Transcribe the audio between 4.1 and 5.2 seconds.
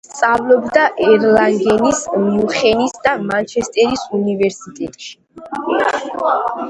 უნივერსიტეტში.